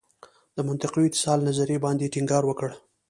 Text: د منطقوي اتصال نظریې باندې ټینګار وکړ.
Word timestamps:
د 0.55 0.57
منطقوي 0.67 1.07
اتصال 1.09 1.39
نظریې 1.49 1.83
باندې 1.85 2.11
ټینګار 2.13 2.43
وکړ. 2.47 2.69